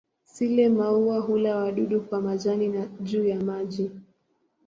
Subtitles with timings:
[0.23, 3.91] Sile-maua hula wadudu kwa majani na juu ya maji.